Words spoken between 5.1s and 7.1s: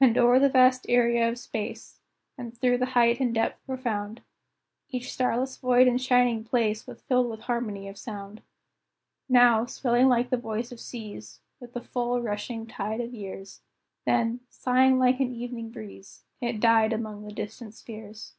starless void and shining place Was